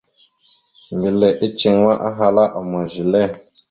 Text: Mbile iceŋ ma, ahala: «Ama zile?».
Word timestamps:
Mbile 0.97 1.27
iceŋ 1.45 1.75
ma, 1.85 1.93
ahala: 2.07 2.43
«Ama 2.59 2.79
zile?». 2.93 3.23